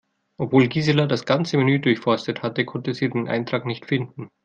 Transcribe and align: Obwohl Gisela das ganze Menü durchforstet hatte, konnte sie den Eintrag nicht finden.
Obwohl 0.37 0.67
Gisela 0.67 1.05
das 1.05 1.25
ganze 1.25 1.57
Menü 1.57 1.79
durchforstet 1.79 2.41
hatte, 2.41 2.65
konnte 2.65 2.95
sie 2.95 3.11
den 3.11 3.27
Eintrag 3.27 3.67
nicht 3.67 3.85
finden. 3.85 4.31